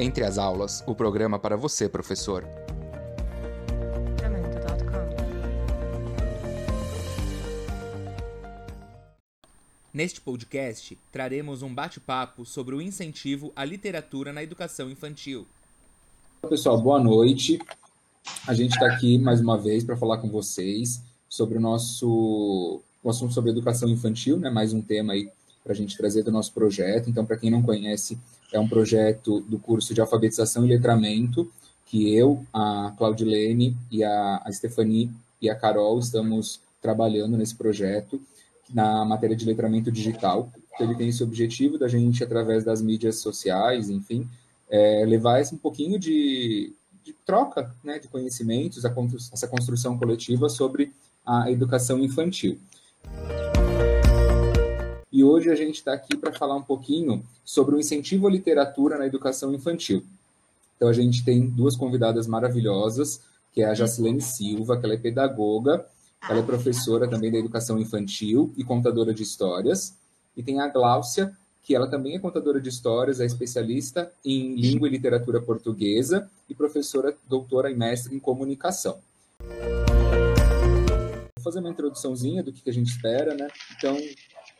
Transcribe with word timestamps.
Entre 0.00 0.24
as 0.24 0.38
aulas, 0.38 0.84
o 0.86 0.94
programa 0.94 1.40
para 1.40 1.56
você, 1.56 1.88
professor. 1.88 2.46
Neste 9.92 10.20
podcast, 10.20 10.96
traremos 11.10 11.62
um 11.62 11.74
bate-papo 11.74 12.46
sobre 12.46 12.76
o 12.76 12.80
incentivo 12.80 13.52
à 13.56 13.64
literatura 13.64 14.32
na 14.32 14.40
educação 14.40 14.88
infantil. 14.88 15.48
Pessoal, 16.48 16.80
boa 16.80 17.00
noite. 17.00 17.58
A 18.46 18.54
gente 18.54 18.74
está 18.74 18.86
aqui 18.86 19.18
mais 19.18 19.40
uma 19.40 19.58
vez 19.58 19.82
para 19.82 19.96
falar 19.96 20.18
com 20.18 20.28
vocês 20.28 21.02
sobre 21.28 21.58
o 21.58 21.60
nosso 21.60 22.80
o 23.02 23.10
assunto 23.10 23.34
sobre 23.34 23.50
educação 23.50 23.88
infantil, 23.88 24.38
né? 24.38 24.48
Mais 24.48 24.72
um 24.72 24.80
tema 24.80 25.14
aí 25.14 25.28
para 25.64 25.72
a 25.72 25.76
gente 25.76 25.96
trazer 25.96 26.22
do 26.22 26.30
nosso 26.30 26.52
projeto. 26.52 27.10
Então, 27.10 27.26
para 27.26 27.36
quem 27.36 27.50
não 27.50 27.62
conhece, 27.62 28.16
é 28.52 28.58
um 28.58 28.68
projeto 28.68 29.40
do 29.40 29.58
curso 29.58 29.94
de 29.94 30.00
alfabetização 30.00 30.64
e 30.64 30.68
letramento 30.68 31.50
que 31.84 32.14
eu, 32.14 32.44
a 32.52 32.92
Claudilene 32.96 33.76
e 33.90 34.04
a, 34.04 34.44
Stephanie 34.50 35.10
e 35.40 35.48
a 35.48 35.54
Carol 35.54 35.98
estamos 35.98 36.60
trabalhando 36.80 37.36
nesse 37.36 37.54
projeto 37.54 38.20
na 38.72 39.04
matéria 39.04 39.34
de 39.34 39.46
letramento 39.46 39.90
digital. 39.90 40.52
Então, 40.74 40.86
ele 40.86 40.96
tem 40.96 41.08
esse 41.08 41.22
objetivo 41.22 41.78
da 41.78 41.88
gente, 41.88 42.22
através 42.22 42.64
das 42.64 42.82
mídias 42.82 43.16
sociais, 43.16 43.88
enfim, 43.88 44.28
é, 44.70 45.04
levar 45.06 45.40
esse 45.40 45.54
um 45.54 45.58
pouquinho 45.58 45.98
de, 45.98 46.72
de 47.02 47.14
troca 47.24 47.74
né, 47.82 47.98
de 47.98 48.06
conhecimentos, 48.08 48.84
essa 48.84 49.48
construção 49.48 49.98
coletiva 49.98 50.48
sobre 50.48 50.92
a 51.24 51.50
educação 51.50 51.98
infantil. 52.00 52.58
Hoje 55.38 55.50
a 55.50 55.54
gente 55.54 55.76
está 55.76 55.92
aqui 55.92 56.16
para 56.16 56.32
falar 56.32 56.56
um 56.56 56.62
pouquinho 56.64 57.24
sobre 57.44 57.76
o 57.76 57.78
incentivo 57.78 58.26
à 58.26 58.30
literatura 58.30 58.98
na 58.98 59.06
educação 59.06 59.54
infantil. 59.54 60.02
Então 60.74 60.88
a 60.88 60.92
gente 60.92 61.24
tem 61.24 61.46
duas 61.48 61.76
convidadas 61.76 62.26
maravilhosas, 62.26 63.20
que 63.52 63.62
é 63.62 63.66
a 63.66 63.72
Jacilene 63.72 64.20
Silva, 64.20 64.76
que 64.76 64.84
ela 64.84 64.94
é 64.94 64.98
pedagoga, 64.98 65.86
ela 66.28 66.40
é 66.40 66.42
professora 66.42 67.06
também 67.06 67.30
da 67.30 67.38
educação 67.38 67.78
infantil 67.78 68.52
e 68.56 68.64
contadora 68.64 69.14
de 69.14 69.22
histórias. 69.22 69.96
E 70.36 70.42
tem 70.42 70.58
a 70.58 70.66
Gláucia, 70.66 71.32
que 71.62 71.72
ela 71.72 71.88
também 71.88 72.16
é 72.16 72.18
contadora 72.18 72.60
de 72.60 72.68
histórias, 72.68 73.20
é 73.20 73.24
especialista 73.24 74.12
em 74.24 74.56
língua 74.56 74.88
e 74.88 74.90
literatura 74.90 75.40
portuguesa 75.40 76.28
e 76.48 76.54
professora 76.54 77.16
doutora 77.28 77.70
e 77.70 77.76
mestre 77.76 78.12
em 78.12 78.18
comunicação. 78.18 78.98
Vou 81.36 81.44
fazer 81.44 81.60
uma 81.60 81.70
introduçãozinha 81.70 82.42
do 82.42 82.52
que 82.52 82.68
a 82.68 82.72
gente 82.72 82.90
espera, 82.90 83.36
né? 83.36 83.46
Então, 83.76 83.96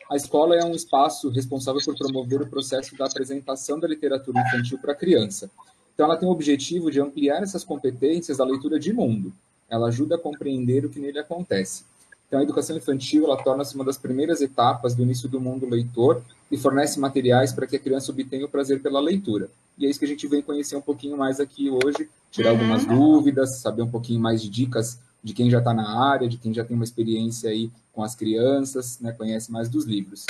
a 0.09 0.15
escola 0.15 0.55
é 0.55 0.65
um 0.65 0.73
espaço 0.73 1.29
responsável 1.29 1.79
por 1.85 1.95
promover 1.95 2.41
o 2.41 2.49
processo 2.49 2.97
da 2.97 3.05
apresentação 3.05 3.79
da 3.79 3.87
literatura 3.87 4.41
infantil 4.41 4.79
para 4.79 4.93
a 4.93 4.95
criança. 4.95 5.51
Então, 5.93 6.05
ela 6.05 6.17
tem 6.17 6.27
o 6.27 6.31
objetivo 6.31 6.89
de 6.89 6.99
ampliar 6.99 7.43
essas 7.43 7.63
competências 7.63 8.37
da 8.37 8.43
leitura 8.43 8.79
de 8.79 8.91
mundo. 8.91 9.31
Ela 9.69 9.89
ajuda 9.89 10.15
a 10.15 10.17
compreender 10.17 10.83
o 10.83 10.89
que 10.89 10.99
nele 10.99 11.19
acontece. 11.19 11.83
Então, 12.27 12.39
a 12.39 12.43
educação 12.43 12.75
infantil 12.75 13.25
ela 13.25 13.41
torna-se 13.43 13.75
uma 13.75 13.85
das 13.85 13.97
primeiras 13.97 14.41
etapas 14.41 14.95
do 14.95 15.03
início 15.03 15.29
do 15.29 15.39
mundo 15.39 15.67
leitor 15.67 16.23
e 16.51 16.57
fornece 16.57 16.99
materiais 16.99 17.53
para 17.53 17.67
que 17.67 17.75
a 17.75 17.79
criança 17.79 18.11
obtenha 18.11 18.45
o 18.45 18.49
prazer 18.49 18.81
pela 18.81 18.99
leitura. 18.99 19.49
E 19.77 19.85
é 19.85 19.89
isso 19.89 19.99
que 19.99 20.05
a 20.05 20.07
gente 20.09 20.27
vem 20.27 20.41
conhecer 20.41 20.75
um 20.75 20.81
pouquinho 20.81 21.17
mais 21.17 21.39
aqui 21.39 21.69
hoje, 21.69 22.09
tirar 22.31 22.53
uhum. 22.53 22.59
algumas 22.59 22.85
dúvidas, 22.85 23.59
saber 23.59 23.83
um 23.83 23.89
pouquinho 23.89 24.19
mais 24.19 24.41
de 24.41 24.49
dicas 24.49 24.99
de 25.23 25.33
quem 25.33 25.49
já 25.49 25.59
está 25.59 25.73
na 25.73 26.09
área, 26.09 26.27
de 26.27 26.37
quem 26.37 26.53
já 26.53 26.63
tem 26.63 26.75
uma 26.75 26.83
experiência 26.83 27.49
aí 27.49 27.71
com 27.91 28.03
as 28.03 28.15
crianças, 28.15 28.99
né, 28.99 29.11
conhece 29.11 29.51
mais 29.51 29.69
dos 29.69 29.85
livros. 29.85 30.25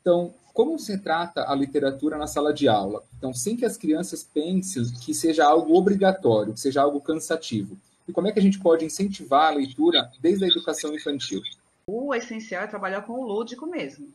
Então, 0.00 0.34
como 0.52 0.78
se 0.78 0.98
trata 0.98 1.50
a 1.50 1.54
literatura 1.54 2.16
na 2.16 2.26
sala 2.26 2.52
de 2.52 2.68
aula? 2.68 3.04
Então, 3.18 3.32
sem 3.32 3.56
que 3.56 3.64
as 3.64 3.76
crianças 3.76 4.22
pensem 4.22 4.84
que 5.04 5.12
seja 5.12 5.44
algo 5.44 5.76
obrigatório, 5.76 6.54
que 6.54 6.60
seja 6.60 6.82
algo 6.82 7.00
cansativo. 7.00 7.76
E 8.08 8.12
como 8.12 8.28
é 8.28 8.32
que 8.32 8.38
a 8.38 8.42
gente 8.42 8.58
pode 8.58 8.84
incentivar 8.84 9.48
a 9.48 9.56
leitura 9.56 10.10
desde 10.20 10.44
a 10.44 10.48
educação 10.48 10.94
infantil? 10.94 11.42
O 11.86 12.14
essencial 12.14 12.64
é 12.64 12.66
trabalhar 12.66 13.02
com 13.02 13.12
o 13.14 13.26
lúdico 13.26 13.66
mesmo 13.66 14.08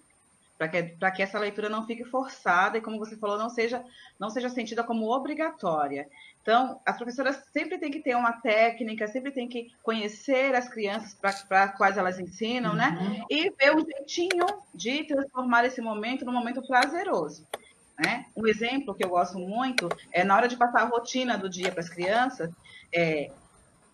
para 0.62 0.68
que, 0.68 1.16
que 1.16 1.24
essa 1.24 1.40
leitura 1.40 1.70
não 1.70 1.88
fique 1.88 2.04
forçada 2.04 2.78
e, 2.78 2.82
como 2.82 3.00
você 3.00 3.18
falou, 3.18 3.36
não 3.36 3.50
seja, 3.50 3.84
não 4.20 4.30
seja 4.30 4.48
sentida 4.48 4.84
como 4.84 5.10
obrigatória. 5.10 6.08
Então, 6.40 6.80
as 6.86 6.98
professoras 6.98 7.36
sempre 7.52 7.80
têm 7.80 7.90
que 7.90 8.00
ter 8.00 8.16
uma 8.16 8.34
técnica, 8.34 9.08
sempre 9.08 9.32
têm 9.32 9.48
que 9.48 9.72
conhecer 9.82 10.54
as 10.54 10.70
crianças 10.70 11.18
para 11.48 11.70
quais 11.70 11.98
elas 11.98 12.20
ensinam, 12.20 12.76
né? 12.76 12.90
uhum. 12.90 13.10
né? 13.10 13.26
E 13.28 13.50
ver 13.50 13.76
um 13.76 13.84
jeitinho 13.84 14.46
de 14.72 15.04
transformar 15.06 15.66
esse 15.66 15.82
momento 15.82 16.26
num 16.26 16.32
momento 16.32 16.62
prazeroso. 16.68 17.48
Né? 17.98 18.28
Um 18.36 18.46
exemplo 18.46 18.94
que 18.94 19.04
eu 19.04 19.10
gosto 19.10 19.40
muito 19.40 19.90
é 20.12 20.24
na 20.24 20.36
hora 20.36 20.48
de 20.48 20.58
passar 20.58 20.82
a 20.84 20.86
rotina 20.86 21.40
do 21.40 21.50
dia 21.50 21.72
para 21.72 21.80
as 21.82 21.90
crianças, 21.90 22.52
é, 22.94 23.32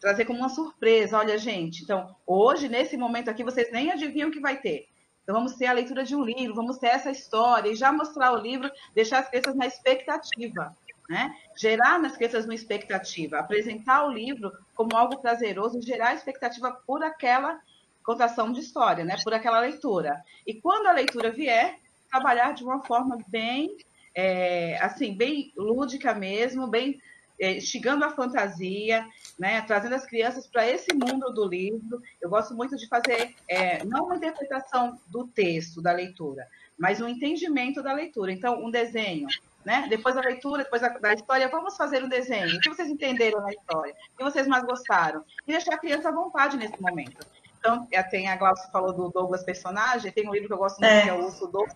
trazer 0.02 0.26
como 0.26 0.40
uma 0.40 0.50
surpresa. 0.50 1.18
Olha, 1.18 1.38
gente, 1.38 1.84
então, 1.84 2.14
hoje, 2.26 2.68
nesse 2.68 2.98
momento 2.98 3.30
aqui, 3.30 3.42
vocês 3.42 3.72
nem 3.72 3.90
adivinham 3.90 4.28
o 4.28 4.34
que 4.34 4.42
vai 4.42 4.58
ter. 4.58 4.90
Então, 5.28 5.36
vamos 5.36 5.56
ter 5.56 5.66
a 5.66 5.74
leitura 5.74 6.06
de 6.06 6.16
um 6.16 6.24
livro, 6.24 6.56
vamos 6.56 6.78
ter 6.78 6.88
essa 6.88 7.12
história, 7.12 7.70
e 7.70 7.76
já 7.76 7.92
mostrar 7.92 8.32
o 8.32 8.38
livro, 8.38 8.72
deixar 8.96 9.20
as 9.20 9.28
crianças 9.28 9.56
na 9.56 9.68
expectativa. 9.68 10.74
Né? 11.10 11.36
Gerar 11.54 12.00
nas 12.00 12.16
crianças 12.16 12.46
uma 12.46 12.56
expectativa, 12.56 13.38
apresentar 13.38 14.06
o 14.06 14.10
livro 14.10 14.54
como 14.74 14.96
algo 14.96 15.18
prazeroso, 15.18 15.82
gerar 15.82 16.14
expectativa 16.14 16.72
por 16.88 17.04
aquela 17.04 17.60
contação 18.06 18.54
de 18.54 18.62
história, 18.62 19.04
né? 19.04 19.18
por 19.22 19.34
aquela 19.34 19.60
leitura. 19.60 20.24
E 20.46 20.54
quando 20.62 20.88
a 20.88 20.94
leitura 20.94 21.30
vier, 21.30 21.78
trabalhar 22.10 22.54
de 22.54 22.64
uma 22.64 22.82
forma 22.86 23.18
bem, 23.28 23.76
é, 24.16 24.78
assim, 24.82 25.14
bem 25.14 25.52
lúdica 25.58 26.14
mesmo, 26.14 26.68
bem 26.68 27.02
instigando 27.40 28.04
a 28.04 28.10
fantasia, 28.10 29.06
né, 29.38 29.62
trazendo 29.62 29.96
as 29.96 30.06
crianças 30.06 30.48
para 30.48 30.68
esse 30.68 30.94
mundo 30.94 31.32
do 31.32 31.48
livro. 31.48 32.02
Eu 32.22 32.30
gosto 32.30 32.56
muito 32.56 32.76
de 32.76 32.88
fazer, 32.88 33.36
é, 33.48 33.84
não 33.86 34.06
uma 34.06 34.16
interpretação 34.16 35.00
do 35.08 35.28
texto, 35.28 35.82
da 35.82 35.92
leitura, 35.92 36.48
mas 36.78 37.00
um 37.02 37.08
entendimento 37.08 37.82
da 37.84 37.94
leitura. 37.94 38.32
Então, 38.32 38.64
um 38.64 38.72
desenho, 38.72 39.28
né? 39.64 39.86
Depois 39.90 40.16
da 40.16 40.22
leitura, 40.22 40.64
depois 40.64 40.82
da, 40.82 40.90
da, 40.90 41.14
história, 41.14 41.48
vamos 41.50 41.76
fazer 41.76 42.04
um 42.04 42.10
desenho. 42.10 42.56
O 42.56 42.60
que 42.60 42.70
vocês 42.70 42.90
entenderam 42.90 43.42
na 43.42 43.52
história? 43.52 43.94
O 44.14 44.18
que 44.18 44.24
vocês 44.24 44.48
mais 44.48 44.64
gostaram? 44.64 45.24
E 45.46 45.52
deixar 45.52 45.76
a 45.76 45.78
criança 45.78 46.10
à 46.10 46.12
vontade 46.12 46.58
nesse 46.58 46.82
momento. 46.82 47.26
Então, 47.60 47.88
é, 47.92 48.02
tem 48.02 48.30
a 48.30 48.36
Glaucia 48.36 48.70
falou 48.72 48.94
do 48.94 49.10
Douglas 49.10 49.44
personagem, 49.44 50.12
tem 50.12 50.28
um 50.28 50.32
livro 50.32 50.48
que 50.48 50.54
eu 50.54 50.58
gosto 50.58 50.80
muito, 50.80 50.92
é. 50.92 51.02
que 51.02 51.10
é 51.10 51.14
o 51.14 51.26
Urso 51.26 51.48
Douglas. 51.48 51.76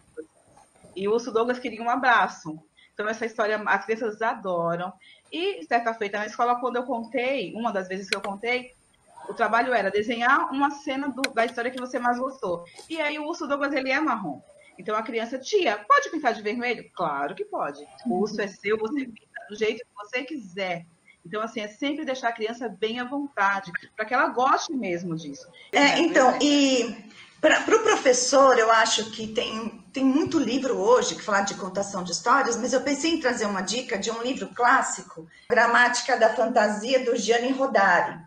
E 0.95 1.07
o 1.07 1.11
Urso 1.11 1.31
Douglas 1.31 1.59
queria 1.59 1.81
um 1.81 1.89
abraço. 1.89 2.57
Então, 2.93 3.09
essa 3.09 3.25
história 3.25 3.61
as 3.65 3.85
crianças 3.85 4.21
adoram. 4.21 4.93
E 5.31 5.63
certa 5.65 5.93
feita 5.93 6.19
na 6.19 6.25
escola, 6.25 6.59
quando 6.59 6.75
eu 6.75 6.83
contei, 6.83 7.53
uma 7.55 7.71
das 7.71 7.87
vezes 7.87 8.09
que 8.09 8.15
eu 8.15 8.21
contei, 8.21 8.73
o 9.29 9.33
trabalho 9.33 9.73
era 9.73 9.89
desenhar 9.89 10.51
uma 10.51 10.71
cena 10.71 11.09
do, 11.09 11.21
da 11.33 11.45
história 11.45 11.71
que 11.71 11.79
você 11.79 11.99
mais 11.99 12.19
gostou. 12.19 12.65
E 12.89 12.99
aí 12.99 13.17
o 13.17 13.25
urso 13.25 13.47
Douglas, 13.47 13.73
ele 13.73 13.91
é 13.91 13.99
marrom. 13.99 14.41
Então 14.77 14.95
a 14.95 15.03
criança, 15.03 15.37
tia, 15.37 15.77
pode 15.87 16.09
pintar 16.09 16.33
de 16.33 16.41
vermelho? 16.41 16.89
Claro 16.93 17.35
que 17.35 17.45
pode. 17.45 17.85
O 18.05 18.19
urso 18.19 18.41
é 18.41 18.47
seu, 18.47 18.77
você 18.77 19.05
pinta 19.05 19.45
do 19.49 19.55
jeito 19.55 19.85
que 19.85 19.93
você 19.95 20.23
quiser. 20.23 20.85
Então, 21.25 21.41
assim, 21.41 21.59
é 21.59 21.67
sempre 21.67 22.03
deixar 22.03 22.29
a 22.29 22.33
criança 22.33 22.67
bem 22.67 22.99
à 22.99 23.03
vontade, 23.03 23.71
para 23.95 24.05
que 24.05 24.13
ela 24.13 24.29
goste 24.29 24.73
mesmo 24.73 25.15
disso. 25.15 25.47
É, 25.71 25.99
então, 25.99 26.37
e 26.41 26.95
para 27.41 27.59
o 27.59 27.63
pro 27.63 27.81
professor, 27.81 28.57
eu 28.59 28.71
acho 28.71 29.09
que 29.09 29.27
tem, 29.27 29.83
tem 29.91 30.05
muito 30.05 30.37
livro 30.37 30.77
hoje 30.77 31.15
que 31.15 31.23
fala 31.23 31.41
de 31.41 31.55
contação 31.55 32.03
de 32.03 32.11
histórias, 32.11 32.55
mas 32.55 32.71
eu 32.71 32.81
pensei 32.81 33.15
em 33.15 33.19
trazer 33.19 33.47
uma 33.47 33.61
dica 33.61 33.97
de 33.97 34.11
um 34.11 34.21
livro 34.21 34.49
clássico, 34.53 35.27
Gramática 35.49 36.15
da 36.15 36.29
Fantasia, 36.35 37.03
do 37.03 37.17
Gianni 37.17 37.51
Rodari. 37.51 38.19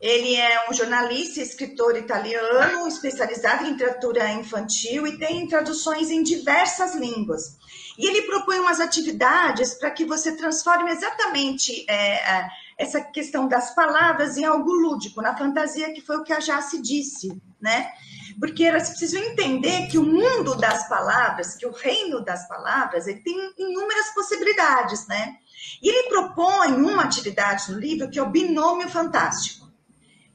Ele 0.00 0.34
é 0.34 0.70
um 0.70 0.72
jornalista 0.72 1.40
e 1.40 1.42
escritor 1.42 1.94
italiano, 1.98 2.88
especializado 2.88 3.66
em 3.66 3.72
literatura 3.72 4.32
infantil 4.32 5.06
e 5.06 5.18
tem 5.18 5.46
traduções 5.46 6.10
em 6.10 6.22
diversas 6.22 6.94
línguas. 6.94 7.58
E 7.98 8.06
ele 8.06 8.22
propõe 8.22 8.58
umas 8.58 8.80
atividades 8.80 9.74
para 9.74 9.90
que 9.90 10.06
você 10.06 10.34
transforme 10.34 10.90
exatamente 10.90 11.84
é, 11.86 12.38
é, 12.38 12.48
essa 12.78 13.02
questão 13.02 13.46
das 13.46 13.74
palavras 13.74 14.38
em 14.38 14.44
algo 14.46 14.72
lúdico, 14.72 15.20
na 15.20 15.36
fantasia, 15.36 15.92
que 15.92 16.00
foi 16.00 16.16
o 16.16 16.24
que 16.24 16.32
a 16.32 16.40
Jace 16.40 16.80
disse, 16.80 17.38
né? 17.60 17.92
porque 18.40 18.64
elas 18.64 18.88
precisam 18.88 19.22
entender 19.22 19.86
que 19.88 19.98
o 19.98 20.02
mundo 20.02 20.54
das 20.54 20.88
palavras, 20.88 21.54
que 21.54 21.66
o 21.66 21.72
reino 21.72 22.24
das 22.24 22.48
palavras, 22.48 23.06
ele 23.06 23.20
tem 23.20 23.52
inúmeras 23.58 24.14
possibilidades, 24.14 25.06
né? 25.06 25.36
E 25.82 25.88
ele 25.88 26.08
propõe 26.08 26.72
uma 26.72 27.04
atividade 27.04 27.70
no 27.70 27.78
livro 27.78 28.10
que 28.10 28.18
é 28.18 28.22
o 28.22 28.30
binômio 28.30 28.88
fantástico, 28.88 29.70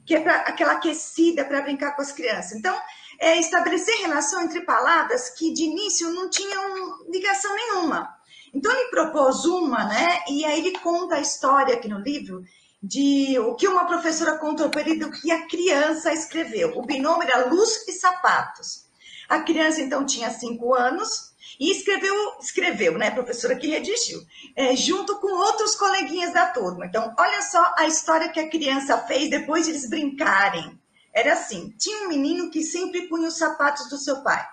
que 0.04 0.14
é 0.14 0.20
para 0.20 0.36
aquela 0.42 0.74
aquecida 0.74 1.44
para 1.44 1.62
brincar 1.62 1.96
com 1.96 2.02
as 2.02 2.12
crianças. 2.12 2.52
Então, 2.52 2.78
é 3.18 3.38
estabelecer 3.38 3.96
relação 4.02 4.42
entre 4.42 4.60
palavras 4.60 5.30
que 5.30 5.52
de 5.52 5.64
início 5.64 6.10
não 6.10 6.30
tinham 6.30 7.10
ligação 7.10 7.52
nenhuma. 7.54 8.14
Então 8.54 8.72
ele 8.72 8.88
propôs 8.88 9.44
uma, 9.44 9.84
né? 9.84 10.20
E 10.28 10.44
aí 10.44 10.60
ele 10.60 10.78
conta 10.78 11.16
a 11.16 11.20
história 11.20 11.74
aqui 11.74 11.88
no 11.88 11.98
livro 11.98 12.44
de 12.82 13.38
o 13.38 13.54
que 13.54 13.66
uma 13.66 13.86
professora 13.86 14.38
contou 14.38 14.68
para 14.70 14.82
ele 14.82 14.98
do 14.98 15.10
que 15.10 15.30
a 15.30 15.46
criança 15.46 16.12
escreveu. 16.12 16.76
O 16.76 16.82
binômio 16.82 17.28
era 17.28 17.46
luz 17.46 17.86
e 17.88 17.92
sapatos. 17.92 18.86
A 19.28 19.40
criança 19.40 19.80
então 19.80 20.06
tinha 20.06 20.30
cinco 20.30 20.74
anos, 20.74 21.34
E 21.58 21.70
escreveu, 21.70 22.14
escreveu, 22.40 22.98
né, 22.98 23.10
professora 23.10 23.56
que 23.56 23.68
redigiu, 23.68 24.20
é, 24.54 24.76
junto 24.76 25.18
com 25.20 25.28
outros 25.28 25.74
coleguinhas 25.74 26.32
da 26.32 26.46
turma. 26.46 26.86
Então, 26.86 27.14
olha 27.18 27.40
só 27.42 27.74
a 27.78 27.86
história 27.86 28.28
que 28.28 28.40
a 28.40 28.50
criança 28.50 28.98
fez 29.06 29.30
depois 29.30 29.64
de 29.64 29.72
eles 29.72 29.88
brincarem. 29.88 30.78
Era 31.14 31.32
assim: 31.32 31.74
tinha 31.78 32.04
um 32.04 32.08
menino 32.08 32.50
que 32.50 32.62
sempre 32.62 33.08
punha 33.08 33.28
os 33.28 33.38
sapatos 33.38 33.88
do 33.88 33.96
seu 33.96 34.22
pai. 34.22 34.46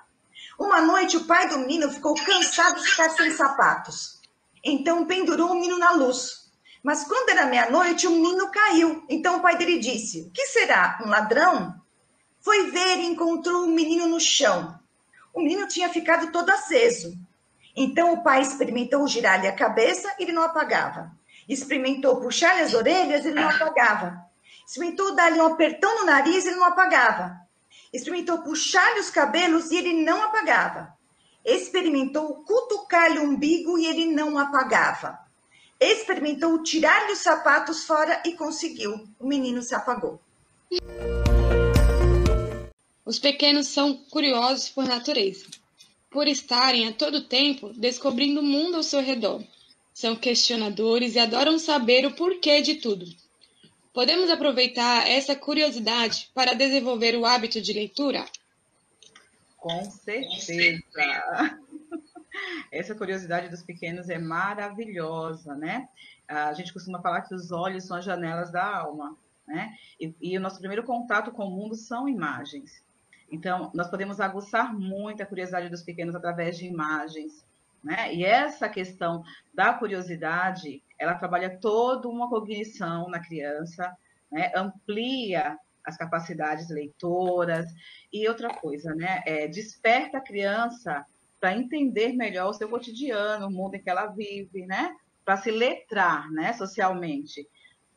Uma 0.58 0.82
noite, 0.82 1.18
o 1.18 1.26
pai 1.26 1.50
do 1.50 1.60
menino 1.60 1.92
ficou 1.92 2.14
cansado 2.14 2.80
de 2.80 2.88
ficar 2.88 3.10
sem 3.10 3.32
sapatos. 3.32 4.22
Então, 4.64 5.06
pendurou 5.06 5.52
o 5.52 5.56
menino 5.56 5.78
na 5.78 5.92
luz. 5.92 6.43
Mas 6.84 7.06
quando 7.06 7.30
era 7.30 7.46
meia-noite, 7.46 8.06
o 8.08 8.12
menino 8.12 8.52
caiu. 8.52 9.06
Então, 9.08 9.38
o 9.38 9.42
pai 9.42 9.58
dele 9.58 9.80
disse: 9.80 10.24
O 10.24 10.32
que 10.32 10.46
será? 10.48 11.00
Um 11.02 11.08
ladrão? 11.08 11.82
Foi 12.42 12.72
ver 12.72 12.98
e 12.98 13.06
encontrou 13.06 13.64
o 13.64 13.70
menino 13.70 14.06
no 14.06 14.20
chão. 14.20 14.78
O 15.34 15.40
menino 15.42 15.66
tinha 15.66 15.88
ficado 15.88 16.30
todo 16.30 16.50
aceso. 16.50 17.18
Então, 17.74 18.14
o 18.14 18.22
pai 18.22 18.42
experimentou 18.42 19.08
girar-lhe 19.08 19.48
a 19.48 19.56
cabeça 19.56 20.14
ele 20.20 20.34
não 20.34 20.44
apagava. 20.44 21.10
Experimentou 21.48 22.20
puxar-lhe 22.20 22.62
as 22.62 22.74
orelhas 22.74 23.26
ele 23.26 23.40
não 23.40 23.50
apagava. 23.50 24.22
Experimentou 24.68 25.16
dar-lhe 25.16 25.40
um 25.40 25.46
apertão 25.46 26.00
no 26.00 26.06
nariz 26.06 26.46
ele 26.46 26.58
não 26.58 26.66
apagava. 26.66 27.40
Experimentou 27.94 28.40
puxar-lhe 28.44 29.00
os 29.00 29.10
cabelos 29.10 29.72
e 29.72 29.78
ele 29.78 30.04
não 30.04 30.22
apagava. 30.22 30.94
Experimentou 31.46 32.44
cutucar-lhe 32.44 33.20
o 33.20 33.24
umbigo 33.24 33.78
e 33.78 33.86
ele 33.86 34.06
não 34.06 34.38
apagava. 34.38 35.23
Experimentou 35.84 36.64
tirar-lhe 36.64 37.12
os 37.12 37.20
sapatos 37.20 37.84
fora 37.84 38.24
e 38.26 38.38
conseguiu. 38.38 39.06
O 39.20 39.28
menino 39.28 39.62
se 39.62 39.76
apagou. 39.76 40.18
Os 43.06 43.20
pequenos 43.20 43.68
são 43.68 43.98
curiosos 44.10 44.70
por 44.70 44.86
natureza, 44.86 45.46
por 46.10 46.26
estarem 46.26 46.88
a 46.88 46.94
todo 46.94 47.28
tempo 47.28 47.74
descobrindo 47.74 48.40
o 48.40 48.44
mundo 48.44 48.78
ao 48.78 48.84
seu 48.84 49.02
redor. 49.02 49.44
São 49.94 50.16
questionadores 50.16 51.16
e 51.16 51.20
adoram 51.20 51.60
saber 51.60 52.06
o 52.06 52.16
porquê 52.16 52.62
de 52.62 52.76
tudo. 52.76 53.06
Podemos 53.92 54.30
aproveitar 54.30 55.06
essa 55.06 55.36
curiosidade 55.36 56.30
para 56.34 56.54
desenvolver 56.54 57.16
o 57.18 57.26
hábito 57.26 57.60
de 57.60 57.74
leitura? 57.74 58.26
Com 59.58 59.84
certeza. 59.84 61.60
Essa 62.72 62.96
curiosidade 62.96 63.50
dos 63.50 63.64
pequenos 63.64 64.10
é 64.10 64.18
maravilhosa, 64.18 65.56
né? 65.56 65.88
A 66.28 66.54
gente 66.54 66.74
costuma 66.74 67.02
falar 67.02 67.22
que 67.22 67.36
os 67.36 67.52
olhos 67.52 67.86
são 67.86 67.98
as 67.98 68.06
janelas 68.06 68.52
da 68.52 68.64
alma, 68.78 69.18
né? 69.48 69.76
E, 70.00 70.14
e 70.22 70.38
o 70.38 70.42
nosso 70.42 70.60
primeiro 70.60 70.84
contato 70.84 71.32
com 71.32 71.46
o 71.46 71.52
mundo 71.52 71.76
são 71.76 72.08
imagens. 72.08 72.84
Então, 73.32 73.72
nós 73.74 73.90
podemos 73.90 74.20
aguçar 74.20 74.74
muito 74.74 75.22
a 75.22 75.26
curiosidade 75.26 75.70
dos 75.70 75.84
pequenos 75.84 76.16
através 76.16 76.58
de 76.58 76.66
imagens, 76.66 77.46
né? 77.84 78.14
E 78.14 78.24
essa 78.24 78.70
questão 78.70 79.24
da 79.54 79.74
curiosidade, 79.74 80.82
ela 80.98 81.16
trabalha 81.16 81.58
toda 81.60 82.08
uma 82.08 82.30
cognição 82.30 83.10
na 83.10 83.20
criança, 83.20 83.96
né? 84.32 84.52
amplia 84.56 85.58
as 85.86 85.98
capacidades 85.98 86.70
leitoras 86.70 87.66
e 88.12 88.28
outra 88.28 88.54
coisa, 88.54 88.96
né? 88.96 89.22
É, 89.26 89.48
desperta 89.48 90.18
a 90.18 90.22
criança 90.22 91.06
para 91.44 91.58
entender 91.58 92.14
melhor 92.14 92.52
o 92.52 92.54
seu 92.54 92.70
cotidiano, 92.70 93.48
o 93.48 93.52
mundo 93.52 93.76
em 93.76 93.84
que 93.84 93.90
ela 93.90 94.06
vive, 94.06 94.66
né? 94.66 94.96
Para 95.26 95.36
se 95.36 95.52
letrar, 95.52 96.32
né? 96.32 96.54
Socialmente, 96.54 97.46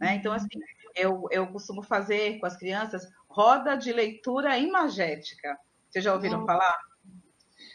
né? 0.00 0.16
Então, 0.16 0.32
assim, 0.32 0.48
eu, 0.96 1.28
eu 1.30 1.46
costumo 1.46 1.80
fazer 1.80 2.40
com 2.40 2.46
as 2.46 2.56
crianças 2.56 3.08
roda 3.28 3.76
de 3.76 3.92
leitura 3.92 4.58
imagética. 4.58 5.56
Vocês 5.88 6.04
já 6.04 6.12
ouviram 6.12 6.44
falar? 6.44 6.76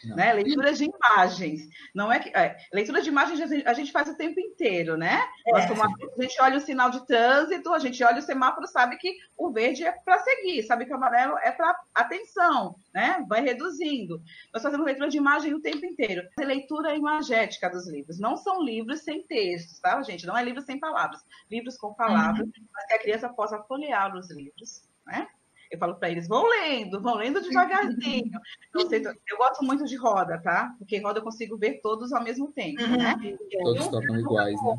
Né? 0.04 0.32
Leitura 0.32 0.72
de 0.72 0.84
imagens. 0.84 1.68
Não 1.94 2.10
é 2.10 2.18
que 2.18 2.28
é, 2.36 2.56
leitura 2.72 3.00
de 3.00 3.08
imagens 3.08 3.40
a 3.64 3.72
gente 3.72 3.92
faz 3.92 4.08
o 4.08 4.16
tempo 4.16 4.40
inteiro, 4.40 4.96
né? 4.96 5.22
É. 5.46 5.52
Nós, 5.52 5.66
como 5.66 5.82
a 5.82 6.22
gente 6.22 6.40
olha 6.40 6.58
o 6.58 6.60
sinal 6.60 6.90
de 6.90 7.06
trânsito, 7.06 7.72
a 7.72 7.78
gente 7.78 8.02
olha 8.02 8.18
o 8.18 8.22
semáforo, 8.22 8.66
sabe 8.66 8.96
que 8.96 9.16
o 9.36 9.50
verde 9.52 9.84
é 9.84 9.92
para 9.92 10.18
seguir, 10.20 10.62
sabe 10.64 10.86
que 10.86 10.92
o 10.92 10.96
amarelo 10.96 11.36
é 11.38 11.52
para 11.52 11.78
atenção, 11.94 12.76
né? 12.92 13.24
Vai 13.28 13.42
reduzindo. 13.42 14.20
Nós 14.52 14.62
fazemos 14.62 14.84
leitura 14.84 15.08
de 15.08 15.16
imagem 15.16 15.54
o 15.54 15.60
tempo 15.60 15.84
inteiro. 15.86 16.22
A 16.38 16.42
leitura 16.42 16.94
imagética 16.94 17.70
dos 17.70 17.88
livros. 17.88 18.18
Não 18.18 18.36
são 18.36 18.62
livros 18.62 19.00
sem 19.00 19.22
textos, 19.22 19.78
tá, 19.80 20.02
gente? 20.02 20.26
Não 20.26 20.36
é 20.36 20.42
livro 20.42 20.62
sem 20.62 20.78
palavras. 20.78 21.22
Livros 21.50 21.76
com 21.76 21.94
palavras, 21.94 22.46
uhum. 22.46 22.66
para 22.72 22.86
que 22.86 22.94
a 22.94 22.98
criança 22.98 23.28
possa 23.28 23.62
folhear 23.64 24.14
os 24.16 24.30
livros, 24.30 24.82
né? 25.06 25.28
Eu 25.72 25.78
falo 25.78 25.94
para 25.94 26.10
eles, 26.10 26.28
vão 26.28 26.46
lendo, 26.46 27.00
vão 27.00 27.14
lendo 27.14 27.40
devagarzinho. 27.40 28.30
eu 29.26 29.36
gosto 29.38 29.64
muito 29.64 29.86
de 29.86 29.96
roda, 29.96 30.38
tá? 30.38 30.74
Porque 30.78 30.98
roda 30.98 31.18
eu 31.18 31.24
consigo 31.24 31.56
ver 31.56 31.80
todos 31.80 32.12
ao 32.12 32.22
mesmo 32.22 32.52
tempo, 32.52 32.82
uhum. 32.82 32.98
né? 32.98 33.38
Todos 33.62 33.88
tocam 33.88 34.20
iguais, 34.20 34.62
né? 34.62 34.76